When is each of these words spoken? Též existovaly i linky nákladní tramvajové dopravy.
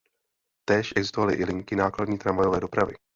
Též 0.65 0.93
existovaly 0.97 1.35
i 1.35 1.45
linky 1.45 1.75
nákladní 1.75 2.17
tramvajové 2.17 2.59
dopravy. 2.59 2.93